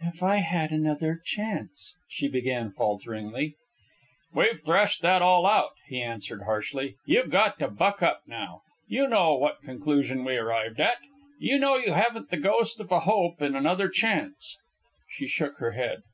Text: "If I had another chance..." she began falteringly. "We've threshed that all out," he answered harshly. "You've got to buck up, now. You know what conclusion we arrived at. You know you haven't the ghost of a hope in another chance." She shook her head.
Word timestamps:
"If 0.00 0.22
I 0.22 0.36
had 0.36 0.70
another 0.70 1.20
chance..." 1.24 1.96
she 2.08 2.28
began 2.28 2.70
falteringly. 2.70 3.56
"We've 4.32 4.60
threshed 4.64 5.02
that 5.02 5.22
all 5.22 5.44
out," 5.44 5.72
he 5.88 6.00
answered 6.00 6.42
harshly. 6.42 6.94
"You've 7.04 7.30
got 7.32 7.58
to 7.58 7.66
buck 7.66 8.00
up, 8.00 8.22
now. 8.24 8.60
You 8.86 9.08
know 9.08 9.34
what 9.36 9.60
conclusion 9.62 10.22
we 10.24 10.36
arrived 10.36 10.78
at. 10.78 10.98
You 11.40 11.58
know 11.58 11.74
you 11.78 11.94
haven't 11.94 12.30
the 12.30 12.36
ghost 12.36 12.78
of 12.78 12.92
a 12.92 13.00
hope 13.00 13.42
in 13.42 13.56
another 13.56 13.88
chance." 13.88 14.56
She 15.10 15.26
shook 15.26 15.58
her 15.58 15.72
head. 15.72 16.04